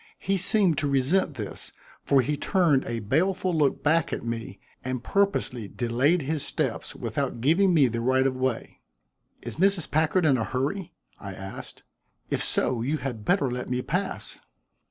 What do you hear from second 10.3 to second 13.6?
a hurry?" I asked. "If so, you had better